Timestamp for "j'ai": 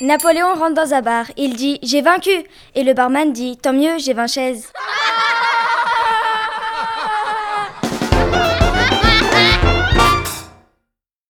1.82-2.02, 3.98-4.12